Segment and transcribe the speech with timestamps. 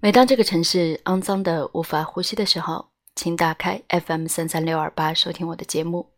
[0.00, 6.12] 每当这个城市肮脏的无法呼吸的时候，请打开 FM 三三六二八收听我的节目。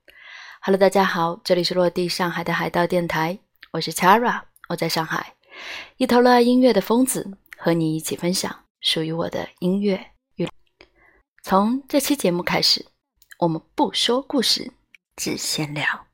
[0.61, 3.39] Hello，大家好，这里是落地上海的海盗电台，
[3.73, 5.33] 我是 Chara，我在上海，
[5.97, 10.47] 一头热爱音乐的疯子，和你一起分享属于我的音乐与。
[11.43, 12.85] 从这期节目开始，
[13.39, 14.71] 我们不说故事，
[15.17, 16.10] 只闲聊。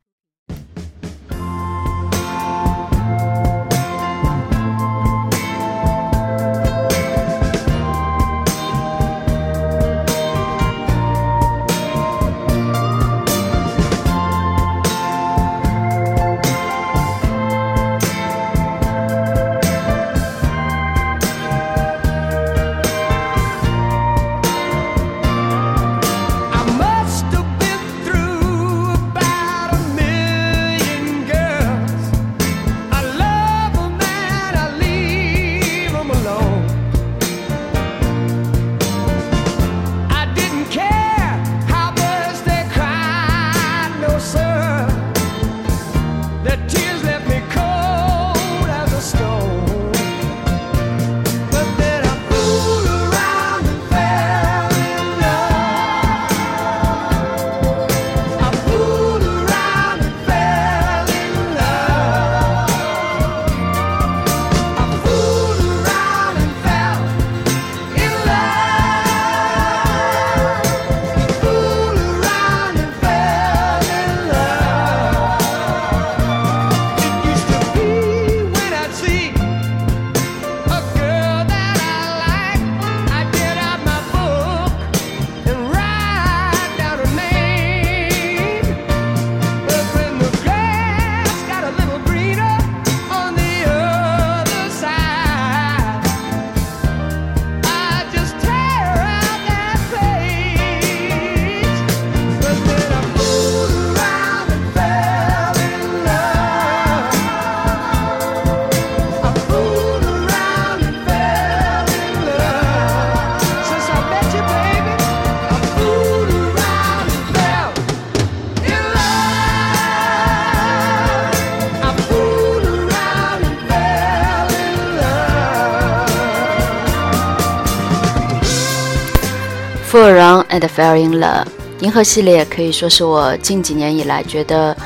[129.97, 131.47] Fool around and fell in love，
[131.79, 134.77] 银河系列可以说是我近几年以来觉得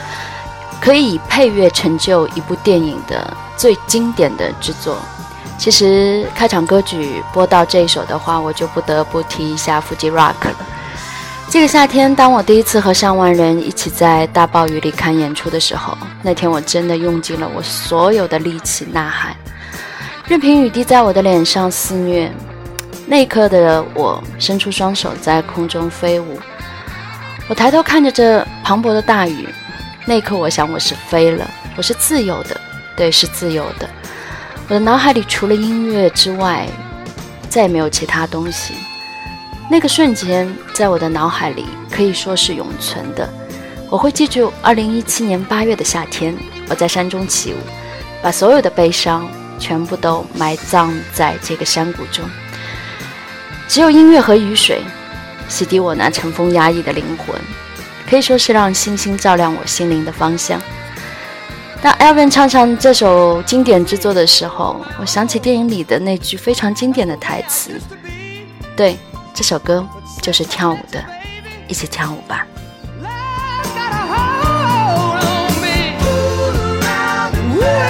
[0.81, 4.97] 可以以配乐成就一部电影的最经典的制作。
[5.59, 10.55] 其实开场歌曲播到这一首的话，我就不得不提一下 Fuji Rock 了。
[11.49, 19.35] 这个夏天，当我第一次和上万人一起在大暴雨里看演出的时候，那天我真的用尽了我所有的力气呐喊，
[20.29, 22.31] 任凭雨滴在我的脸上肆虐。
[23.11, 26.39] 那一刻的我伸出双手在空中飞舞，
[27.49, 29.49] 我抬头看着这磅礴的大雨。
[30.07, 31.45] 那一刻，我想我是飞了，
[31.77, 32.61] 我是自由的，
[32.97, 33.91] 对，是自由的。
[34.69, 36.69] 我的脑海里除了音乐之外，
[37.49, 38.75] 再也没有其他东西。
[39.69, 43.29] 那个瞬间，在我的脑海里可以说是永存的。
[43.91, 46.33] 我会记住2017年8月的夏天，
[46.69, 47.57] 我在山中起舞，
[48.23, 49.29] 把所有的悲伤
[49.59, 52.25] 全部都埋葬在这个山谷中。
[53.71, 54.83] 只有音乐和雨水，
[55.49, 57.41] 洗涤我那尘封压抑的灵魂，
[58.11, 60.61] 可以说是让星星照亮我心灵的方向。
[61.81, 67.81] 当 Elvin 唱上这首经典之作的时候，我想起电影里的那句非常经典的台词
[68.75, 68.99] ：“对，
[69.33, 69.87] 这首歌
[70.21, 71.01] 就是跳舞的，
[71.69, 72.45] 一起跳舞吧。
[77.61, 77.90] ”Yeah!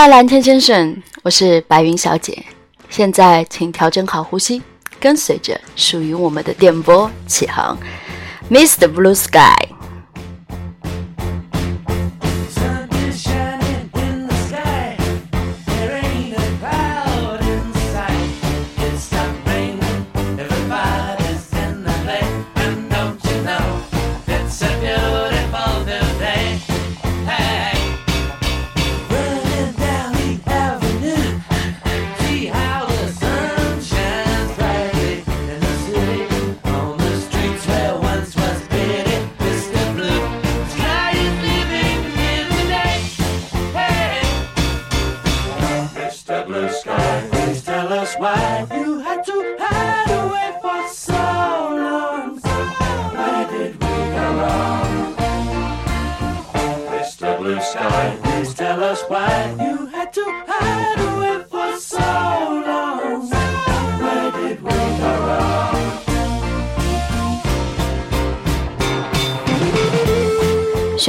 [0.00, 2.42] 嗨，蓝天先生，我是白云小姐。
[2.88, 4.62] 现在请调整好呼吸，
[4.98, 7.76] 跟随着属于我们的电波起航。
[8.50, 8.90] Mr.
[8.90, 9.79] Blue Sky。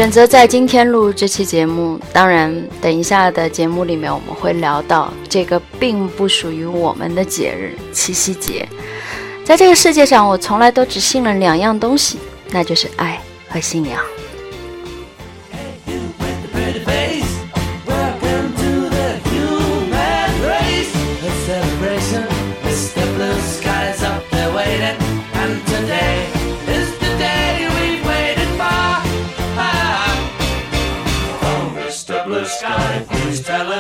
[0.01, 2.51] 选择在今天录这期节目，当然，
[2.81, 8.67] 等一下的节目里面我们会聊到这个并不属于我们的节日——七夕节。
[9.45, 12.17] 在这个世界上，我从来都只信了两样东西，
[12.49, 14.03] 那就是爱和信仰。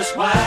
[0.01, 0.40] 你有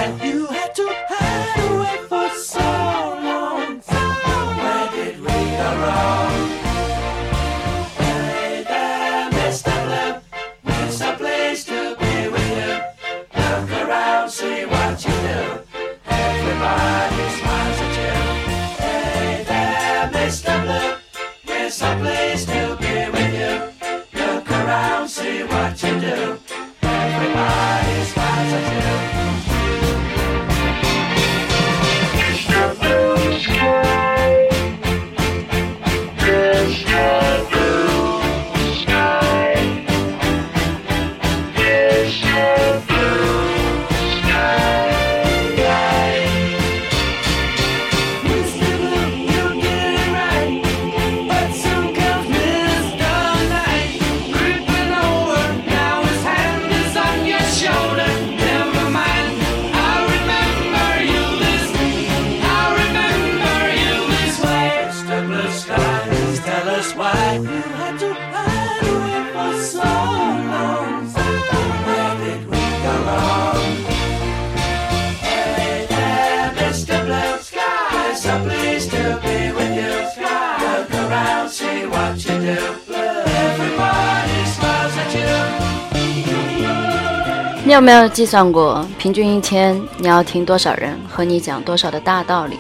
[87.85, 92.59] 没有计算过，平均一天你要听多少人和你讲多少的大道理？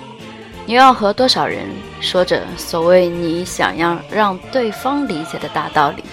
[0.66, 1.66] 你要和多少人
[1.98, 6.04] 说着所谓你想要让对方理解的大道理？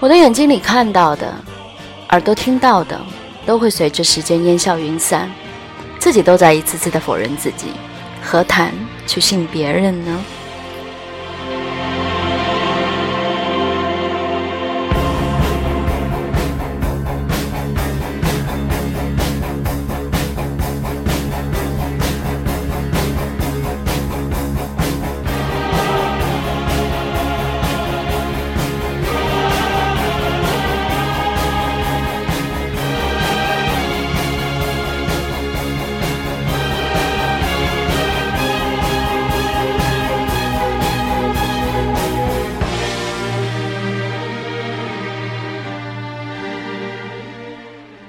[0.00, 1.32] 我的眼睛里看到的，
[2.08, 3.00] 耳朵听到的，
[3.46, 5.30] 都会随着时间烟消云散，
[6.00, 7.68] 自己都在一次次的否认自己，
[8.20, 8.74] 何谈
[9.06, 10.24] 去信别人呢？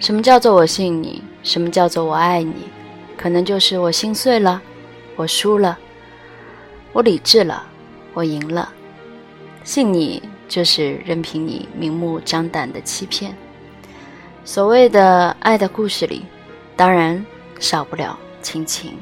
[0.02, 1.22] 什么叫做我信你？
[1.44, 2.56] 什么叫做我爱你？
[3.16, 4.60] 可能就是我心碎了，
[5.16, 5.78] 我输了，
[6.92, 7.64] 我理智了，
[8.16, 8.74] 我赢了。
[9.64, 13.38] 信你就是任凭你明目张胆的欺骗。
[14.44, 16.26] 所谓的爱的故事里，
[16.76, 17.24] 当然
[17.60, 18.98] 少不了亲情。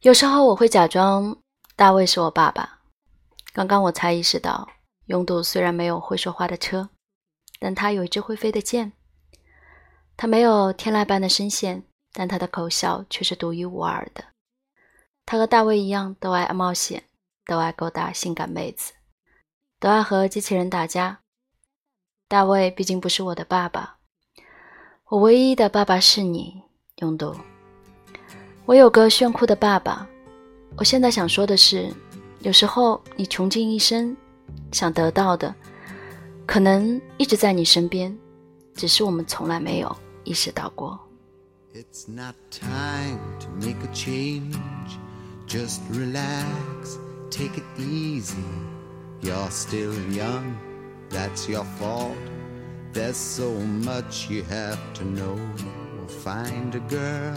[0.00, 1.36] 有时候我会假装
[1.76, 2.80] 大卫是我爸爸。
[3.52, 4.66] 刚刚我才意识到，
[5.06, 6.88] 拥堵虽然没有会说话的车，
[7.58, 8.92] 但他有一只会飞的箭。
[10.16, 14.24] 他没有天籁般的声线，但他的口笑却是独一无二的。
[15.26, 17.04] 他和大卫一样，都爱冒险，
[17.44, 18.94] 都爱勾搭性感妹子，
[19.78, 21.20] 都爱和机器人打架。
[22.26, 23.98] 大卫毕竟不是我的爸爸，
[25.08, 26.62] 我唯一的爸爸是你，
[26.96, 27.36] 拥堵。
[28.66, 30.06] 我有个炫酷的爸爸。
[30.76, 31.92] 我现在想说的是，
[32.40, 34.16] 有时候你穷尽一生
[34.72, 35.54] 想得到的，
[36.46, 38.16] 可能一直在你身边，
[38.74, 40.98] 只是我们从来没有意识到过。
[41.74, 44.56] It's not time to make a change.
[45.46, 46.98] Just relax,
[47.30, 48.36] take it easy.
[49.20, 50.54] You're still young,
[51.10, 52.16] that's your fault.
[52.92, 53.50] There's so
[53.84, 55.36] much you have to know.
[56.24, 57.36] Find a girl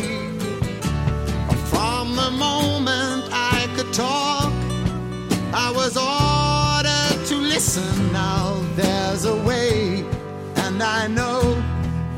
[7.71, 8.11] listen.
[8.11, 10.03] Now there's a way,
[10.55, 11.55] and I know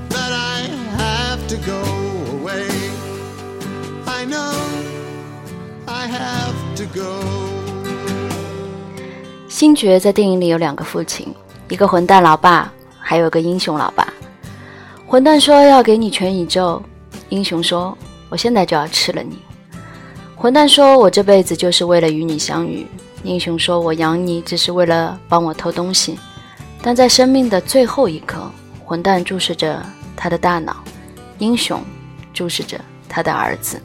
[0.10, 0.68] that I
[0.98, 1.82] have to go
[2.38, 2.68] away.
[4.06, 4.54] I know
[5.86, 7.24] I have to go.
[9.48, 11.34] 星爵在电影里有两个父亲，
[11.70, 14.12] 一个混蛋老爸，还有个英雄老爸。
[15.06, 16.82] 混蛋说要给你全宇宙，
[17.30, 17.96] 英雄说
[18.30, 19.38] 我现在就要吃了你。
[20.36, 22.86] 混蛋说：“我这辈子就是为了与你相遇。”
[23.24, 26.20] 英雄说：“我养你只是为了帮我偷东西。”
[26.84, 28.52] 但在生命的最后一刻，
[28.84, 29.82] 混蛋注视着
[30.16, 30.84] 他的大脑，
[31.40, 31.82] 英雄
[32.34, 33.82] 注视着他的儿子。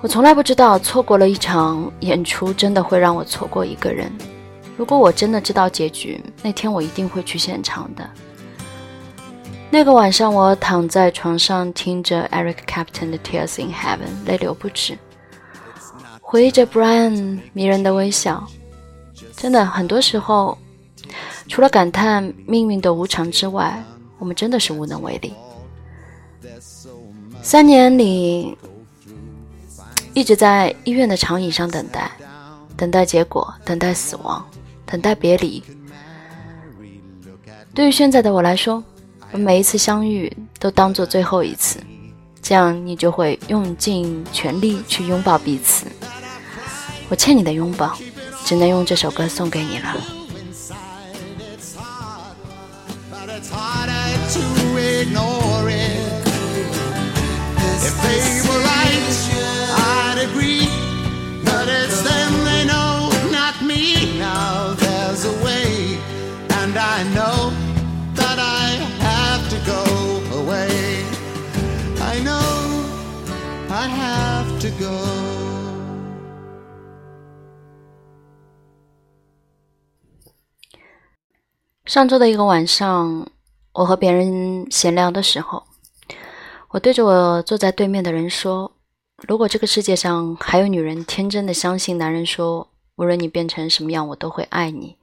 [0.00, 4.12] 我从来不知道，错过了一场演出，真的会让我错过一个人。
[4.76, 8.10] 如果我真的知道结局，那天我一定会去现场的。
[9.70, 14.98] 那个晚上，我躺在床上，听着 Eric Clapton 的《Tears in Heaven》，泪流不止。
[16.34, 18.44] 回忆着 Brian 迷人的微笑，
[19.36, 20.58] 真的，很多时候，
[21.46, 23.80] 除了感叹命运的无常之外，
[24.18, 25.32] 我们真的是无能为力。
[27.40, 28.58] 三年里，
[30.12, 32.10] 一直在医院的长椅上等待，
[32.76, 34.44] 等待结果，等待死亡，
[34.84, 35.62] 等待别离。
[37.72, 38.82] 对于现在的我来说，
[39.30, 41.78] 我每一次相遇都当做最后一次，
[42.42, 45.86] 这样你就会用尽全力去拥抱彼此。
[47.08, 47.96] 我欠你的拥抱，
[48.44, 50.23] 只能用这首歌送给你了。
[81.94, 83.24] 上周的一个晚上，
[83.72, 85.62] 我和别人闲聊的时候，
[86.70, 88.72] 我对着我坐在对面的人说
[89.28, 94.98] ：“如果这个世界上还有女人天真的相信男人说无论你变成什么样，我都会爱你，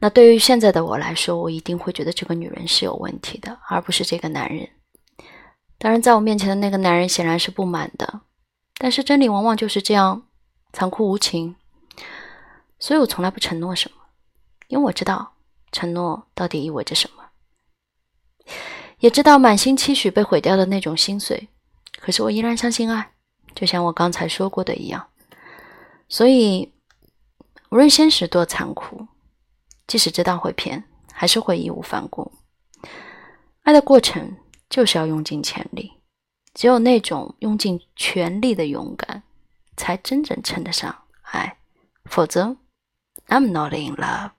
[0.00, 4.68] 那对于现在的我来说，我一定会觉得这个女人是有问题的，而不是这个男人。
[5.78, 8.20] 当然，在我面前的那个男人显然是不满的，
[8.76, 10.24] 但是真理往往就是这样
[10.74, 11.56] 残酷无情，
[12.78, 13.96] 所以我从来不承诺什么，
[14.68, 15.31] 因为我知道。”
[15.72, 17.24] 承诺到底意味着什么？
[18.98, 21.48] 也知道满心期许被毁掉的那种心碎，
[21.98, 23.12] 可是我依然相信爱，
[23.54, 25.08] 就像我刚才说过的一样。
[26.08, 26.72] 所以，
[27.70, 29.08] 无论现实多残酷，
[29.86, 32.30] 即使知道会骗，还是会义无反顾。
[33.62, 34.36] 爱的过程
[34.68, 35.92] 就是要用尽全力，
[36.54, 39.22] 只有那种用尽全力的勇敢，
[39.76, 41.56] 才真正称得上爱，
[42.04, 42.56] 否则
[43.28, 44.32] ，I'm not in love。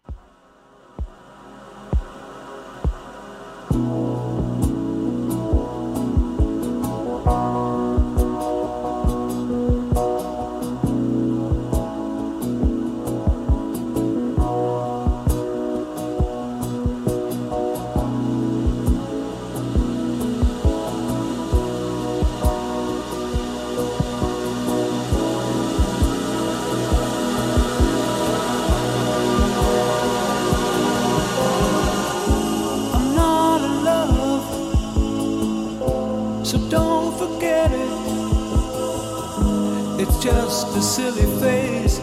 [40.23, 41.99] Just a silly phase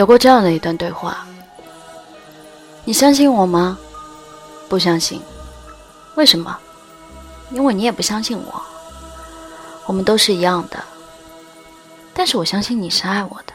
[0.00, 1.26] 有过这样的一段对话：
[2.86, 3.78] 你相信我吗？
[4.66, 5.20] 不相信。
[6.14, 6.58] 为什么？
[7.50, 8.62] 因为你也不相信我。
[9.84, 10.82] 我们都是一样的。
[12.14, 13.52] 但是我相信你是爱我的，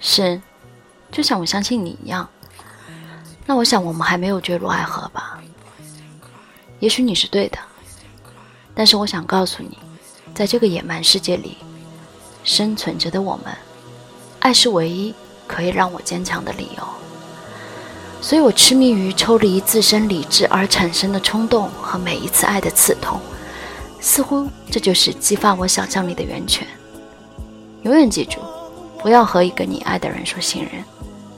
[0.00, 0.40] 是，
[1.12, 2.26] 就像我相信你一样。
[3.44, 5.38] 那我想我们还没有坠入爱河吧？
[6.80, 7.58] 也许你是对的，
[8.74, 9.76] 但是我想告诉你，
[10.34, 11.58] 在这个野蛮世界里，
[12.42, 13.54] 生存着的我们，
[14.40, 15.14] 爱是唯一
[15.48, 16.84] 可以让我坚强的理由。
[18.20, 23.18] 所以我痴迷于抽离自身理智而产生的冲动和每一次爱的刺痛，
[24.00, 26.66] 似乎这就是激发我想象力的源泉。
[27.82, 28.40] 永远记住，
[29.00, 30.84] 不要和一个你爱的人说信任，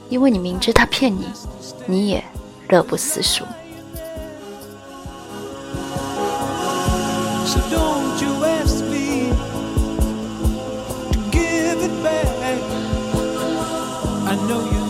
[0.09, 1.27] 因为你明知他骗你，
[1.85, 2.23] 你也
[2.69, 3.45] 乐不思蜀。
[14.31, 14.80] I know you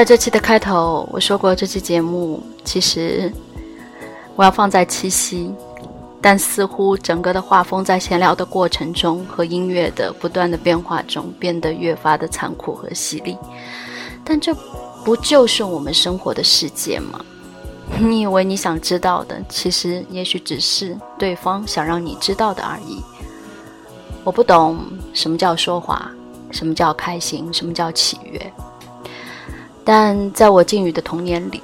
[0.00, 3.30] 在这期的开头，我说过，这期节目其实
[4.34, 5.52] 我要放在七夕，
[6.22, 13.36] 但似乎整个的画风在闲聊的过程中和音乐的不断的变化中变得越发的残酷和犀利。
[14.24, 14.56] 但这
[15.04, 17.22] 不就是我们生活的世界吗？
[18.00, 23.02] 你以为你想知道的，其实也许只是对方想让你知道的而已。
[24.24, 24.78] 我不懂
[25.12, 26.10] 什么叫说话，
[26.50, 28.50] 什么叫开心，什么叫喜悦。
[29.84, 31.62] 但在我静语的童年里，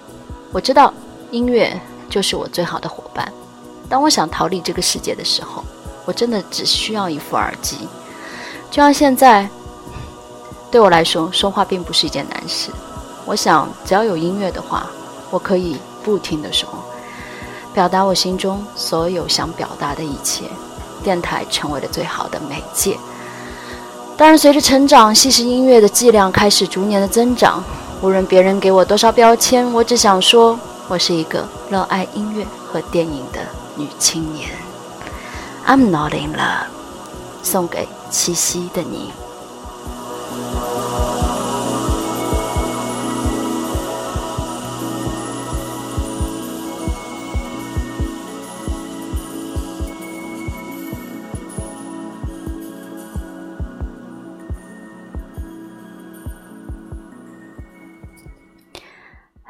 [0.53, 0.93] 我知道
[1.31, 3.31] 音乐就是我最好的伙伴。
[3.89, 5.63] 当我想逃离这个世界的时候，
[6.05, 7.77] 我真的只需要一副耳机。
[8.71, 9.49] 就像现在，
[10.71, 12.71] 对我来说，说话并不是一件难事。
[13.25, 14.89] 我想，只要有音乐的话，
[15.31, 16.69] 我可以不停地说，
[17.73, 20.45] 表达我心中所有想表达的一切。
[21.05, 22.99] 电台成为了最好的媒介。
[24.17, 27.63] 当然，随着成长，吸食音乐的剂量开始逐年的增长。
[28.03, 33.41] 无论别人给我多少标签，我只想说，我是一个热爱音乐和电影的
[33.75, 34.51] 女青年。
[35.67, 36.67] I'm not in love，
[37.43, 39.13] 送给七夕的你。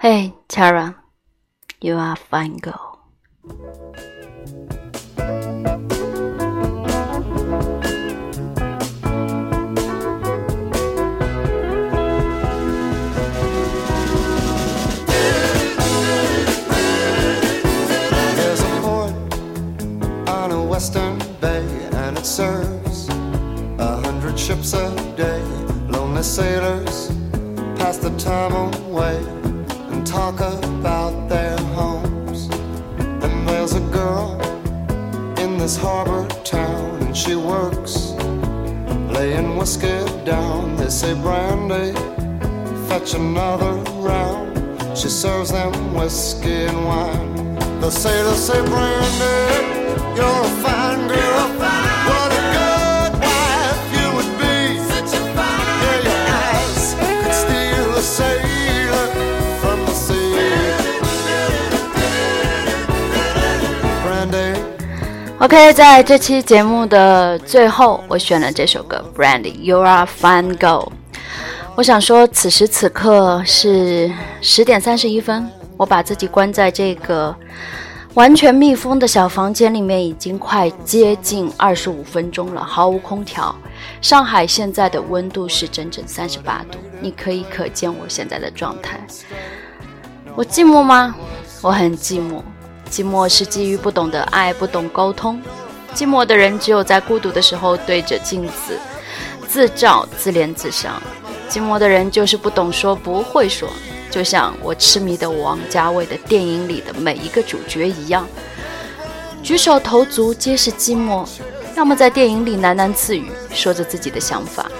[0.08, 1.02] Hey, Tara,
[1.80, 2.95] you are a fine girl.
[48.46, 49.42] Say, Brandy,
[50.14, 51.48] you're a fine girl.
[51.58, 54.78] What a good wife you would be.
[55.82, 59.08] Yeah, your eyes could steal a sailor
[59.60, 60.38] from the sea.
[64.04, 64.62] Brandy.
[65.40, 70.84] OK，在这期节目的最后，我选了这首歌《Brandy You Are a Fine Girl》。
[71.74, 74.08] 我想说，此时此刻是
[74.40, 77.34] 十点三十一分，我把自己关在这个
[78.16, 83.54] 完全密封的小房间里面，已经快接近二十五分钟了，毫无空调。
[84.00, 88.98] 上海现在的温度是整整三十八度，你可以可见我现在的状态。
[90.34, 91.14] 我寂寞吗？
[91.60, 92.42] 我很寂寞。
[92.90, 95.38] 寂寞是基于不懂得爱，不懂沟通。
[95.94, 98.78] 寂寞的人只有在孤独的时候对着镜子
[99.46, 100.94] 自照、自怜自伤。
[101.50, 103.68] 寂寞的人就是不懂说，不会说，
[104.10, 108.26] 就像我痴迷的王家卫的电影里的每一个主角一样，
[109.42, 111.28] 举手投足皆是寂寞，
[111.76, 114.70] 要么在电影里喃喃自语，说着自己的想法，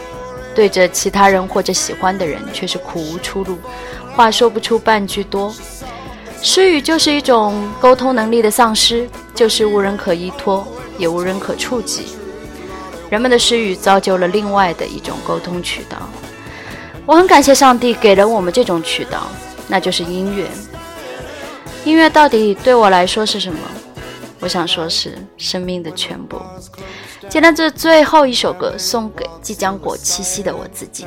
[0.55, 3.59] 对着其他人或者喜欢的人却是苦无出路，
[4.15, 5.55] 话说不出半句多。
[6.41, 12.07] 失语就是一种沟通能力的丧失，就是无人可依托，也无人可触及。
[13.11, 15.97] 人们的失语造就了另外的一种沟通渠道。
[17.07, 19.29] 我很感谢上帝给了我们这种渠道，
[19.69, 20.45] 那就是音乐。
[21.85, 23.61] 音乐到底对我来说是什么？
[24.41, 26.43] 我想说是生命的全部。
[27.29, 31.07] 今天这最后一首歌送给即将过七夕的我自己。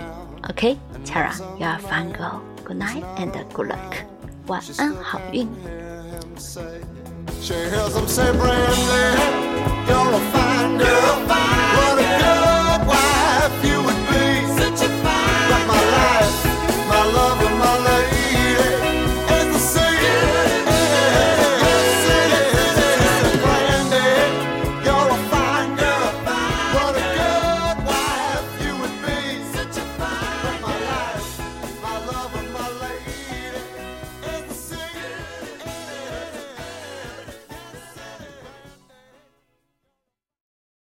[0.50, 2.40] OK，Tara，you、are fine girl.
[2.66, 4.06] Good night and good luck.
[4.48, 5.48] 晚安，好运。